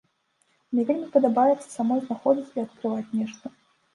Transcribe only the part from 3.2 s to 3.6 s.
нешта.